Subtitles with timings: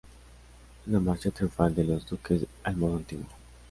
[0.83, 3.27] Es la marcha triunfal de los duques al modo antiguo.